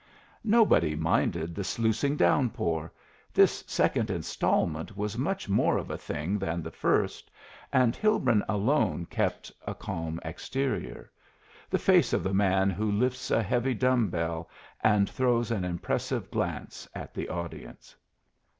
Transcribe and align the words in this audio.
Nobody 0.43 0.95
minded 0.95 1.53
the 1.53 1.63
sluicing 1.63 2.17
downpour 2.17 2.91
this 3.31 3.63
second 3.67 4.09
instalment 4.09 4.97
was 4.97 5.15
much 5.15 5.47
more 5.47 5.77
of 5.77 5.91
a 5.91 5.95
thing 5.99 6.39
than 6.39 6.63
the 6.63 6.71
first 6.71 7.29
and 7.71 7.95
Hilbrun 7.95 8.43
alone 8.49 9.05
kept 9.05 9.51
a 9.67 9.75
calm 9.75 10.19
exterior 10.25 11.11
the 11.69 11.77
face 11.77 12.13
of 12.13 12.23
the 12.23 12.33
man 12.33 12.71
who 12.71 12.91
lifts 12.91 13.29
a 13.29 13.43
heavy 13.43 13.75
dumb 13.75 14.09
bell 14.09 14.49
and 14.83 15.07
throws 15.07 15.51
an 15.51 15.63
impressive 15.63 16.31
glance 16.31 16.87
at 16.95 17.13
the 17.13 17.29
audience. 17.29 17.95